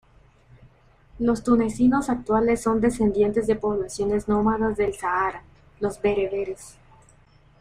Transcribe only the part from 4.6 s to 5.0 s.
del